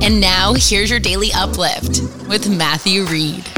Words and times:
And 0.00 0.20
now, 0.20 0.54
here's 0.54 0.90
your 0.90 1.00
daily 1.00 1.30
uplift 1.34 2.02
with 2.28 2.48
Matthew 2.48 3.04
Reed. 3.04 3.57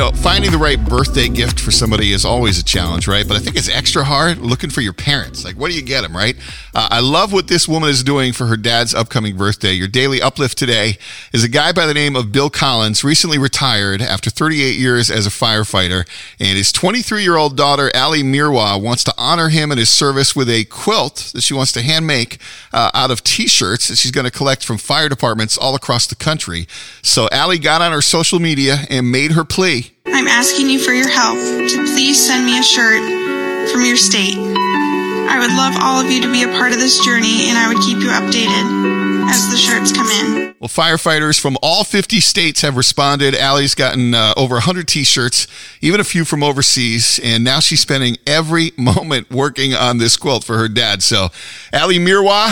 Know, 0.00 0.12
finding 0.12 0.50
the 0.50 0.56
right 0.56 0.82
birthday 0.82 1.28
gift 1.28 1.60
for 1.60 1.70
somebody 1.70 2.12
is 2.12 2.24
always 2.24 2.58
a 2.58 2.64
challenge, 2.64 3.06
right? 3.06 3.28
But 3.28 3.36
I 3.36 3.40
think 3.40 3.54
it's 3.54 3.68
extra 3.68 4.02
hard 4.02 4.38
looking 4.38 4.70
for 4.70 4.80
your 4.80 4.94
parents. 4.94 5.44
Like, 5.44 5.56
what 5.56 5.70
do 5.70 5.76
you 5.76 5.82
get 5.82 6.00
them, 6.00 6.16
right? 6.16 6.36
Uh, 6.74 6.88
I 6.90 7.00
love 7.00 7.34
what 7.34 7.48
this 7.48 7.68
woman 7.68 7.90
is 7.90 8.02
doing 8.02 8.32
for 8.32 8.46
her 8.46 8.56
dad's 8.56 8.94
upcoming 8.94 9.36
birthday. 9.36 9.74
Your 9.74 9.88
daily 9.88 10.22
uplift 10.22 10.56
today 10.56 10.96
is 11.34 11.44
a 11.44 11.50
guy 11.50 11.72
by 11.72 11.84
the 11.84 11.92
name 11.92 12.16
of 12.16 12.32
Bill 12.32 12.48
Collins, 12.48 13.04
recently 13.04 13.36
retired 13.36 14.00
after 14.00 14.30
38 14.30 14.78
years 14.78 15.10
as 15.10 15.26
a 15.26 15.28
firefighter. 15.28 16.08
And 16.38 16.56
his 16.56 16.72
23 16.72 17.22
year 17.22 17.36
old 17.36 17.58
daughter, 17.58 17.90
Ali 17.94 18.22
Mirois, 18.22 18.82
wants 18.82 19.04
to 19.04 19.14
honor 19.18 19.50
him 19.50 19.70
and 19.70 19.78
his 19.78 19.90
service 19.90 20.34
with 20.34 20.48
a 20.48 20.64
quilt 20.64 21.30
that 21.34 21.42
she 21.42 21.52
wants 21.52 21.72
to 21.72 21.82
hand 21.82 22.06
make 22.06 22.38
uh, 22.72 22.90
out 22.94 23.10
of 23.10 23.22
t 23.22 23.46
shirts 23.48 23.88
that 23.88 23.96
she's 23.96 24.12
going 24.12 24.24
to 24.24 24.30
collect 24.30 24.64
from 24.64 24.78
fire 24.78 25.10
departments 25.10 25.58
all 25.58 25.74
across 25.74 26.06
the 26.06 26.16
country. 26.16 26.66
So 27.02 27.28
Ali 27.30 27.58
got 27.58 27.82
on 27.82 27.92
her 27.92 28.00
social 28.00 28.38
media 28.38 28.86
and 28.88 29.12
made 29.12 29.32
her 29.32 29.44
plea 29.44 29.89
asking 30.30 30.70
you 30.70 30.78
for 30.78 30.92
your 30.92 31.08
help 31.08 31.36
to 31.36 31.76
please 31.92 32.24
send 32.24 32.46
me 32.46 32.58
a 32.58 32.62
shirt 32.62 33.02
from 33.70 33.84
your 33.84 33.96
state. 33.96 34.38
I 34.38 35.36
would 35.38 35.52
love 35.52 35.74
all 35.82 36.00
of 36.00 36.10
you 36.10 36.22
to 36.22 36.30
be 36.30 36.44
a 36.44 36.48
part 36.48 36.72
of 36.72 36.78
this 36.78 37.04
journey 37.04 37.50
and 37.50 37.58
I 37.58 37.68
would 37.68 37.82
keep 37.82 37.98
you 37.98 38.08
updated 38.14 39.28
as 39.28 39.50
the 39.50 39.56
shirts 39.56 39.92
come. 39.92 39.99
Well, 40.60 40.68
firefighters 40.68 41.40
from 41.40 41.56
all 41.62 41.84
50 41.84 42.20
states 42.20 42.60
have 42.60 42.76
responded. 42.76 43.34
Allie's 43.34 43.74
gotten 43.74 44.12
uh, 44.12 44.34
over 44.36 44.56
100 44.56 44.86
t 44.86 45.04
shirts, 45.04 45.46
even 45.80 46.00
a 46.00 46.04
few 46.04 46.26
from 46.26 46.42
overseas, 46.42 47.18
and 47.24 47.42
now 47.42 47.60
she's 47.60 47.80
spending 47.80 48.18
every 48.26 48.72
moment 48.76 49.30
working 49.30 49.72
on 49.72 49.96
this 49.96 50.18
quilt 50.18 50.44
for 50.44 50.58
her 50.58 50.68
dad. 50.68 51.02
So, 51.02 51.28
Allie 51.72 51.98
Mirois, 51.98 52.48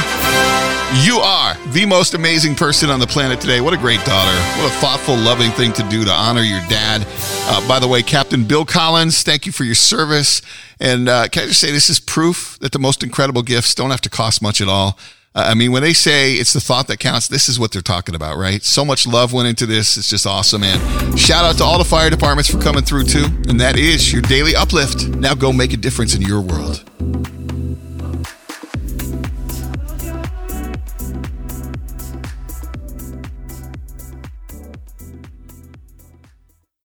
you 1.04 1.18
are 1.18 1.54
the 1.72 1.84
most 1.84 2.14
amazing 2.14 2.54
person 2.54 2.88
on 2.88 2.98
the 2.98 3.06
planet 3.06 3.42
today. 3.42 3.60
What 3.60 3.74
a 3.74 3.76
great 3.76 4.02
daughter. 4.06 4.40
What 4.58 4.72
a 4.72 4.76
thoughtful, 4.76 5.14
loving 5.14 5.50
thing 5.50 5.74
to 5.74 5.82
do 5.90 6.06
to 6.06 6.10
honor 6.10 6.40
your 6.40 6.62
dad. 6.70 7.06
Uh, 7.42 7.68
by 7.68 7.78
the 7.78 7.88
way, 7.88 8.02
Captain 8.02 8.42
Bill 8.46 8.64
Collins, 8.64 9.22
thank 9.22 9.44
you 9.44 9.52
for 9.52 9.64
your 9.64 9.74
service. 9.74 10.40
And 10.80 11.10
uh, 11.10 11.28
can 11.28 11.42
I 11.42 11.46
just 11.48 11.60
say, 11.60 11.72
this 11.72 11.90
is 11.90 12.00
proof 12.00 12.56
that 12.60 12.72
the 12.72 12.78
most 12.78 13.02
incredible 13.02 13.42
gifts 13.42 13.74
don't 13.74 13.90
have 13.90 14.00
to 14.00 14.08
cost 14.08 14.40
much 14.40 14.62
at 14.62 14.68
all. 14.68 14.98
I 15.34 15.54
mean, 15.54 15.72
when 15.72 15.82
they 15.82 15.92
say 15.92 16.34
it's 16.34 16.52
the 16.52 16.60
thought 16.60 16.88
that 16.88 16.98
counts, 16.98 17.28
this 17.28 17.48
is 17.48 17.60
what 17.60 17.70
they're 17.70 17.82
talking 17.82 18.14
about, 18.14 18.38
right? 18.38 18.62
So 18.62 18.84
much 18.84 19.06
love 19.06 19.32
went 19.32 19.46
into 19.46 19.66
this. 19.66 19.96
It's 19.96 20.10
just 20.10 20.26
awesome, 20.26 20.62
man. 20.62 21.16
Shout 21.16 21.44
out 21.44 21.56
to 21.58 21.64
all 21.64 21.78
the 21.78 21.84
fire 21.84 22.10
departments 22.10 22.50
for 22.50 22.58
coming 22.58 22.82
through, 22.82 23.04
too. 23.04 23.26
And 23.48 23.60
that 23.60 23.76
is 23.78 24.12
your 24.12 24.22
daily 24.22 24.56
uplift. 24.56 25.08
Now 25.08 25.34
go 25.34 25.52
make 25.52 25.72
a 25.72 25.76
difference 25.76 26.14
in 26.14 26.22
your 26.22 26.40
world. 26.40 26.84